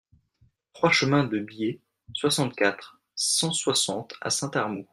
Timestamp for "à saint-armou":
4.19-4.87